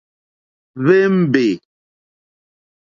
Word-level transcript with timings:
Hwémbè. 0.79 1.47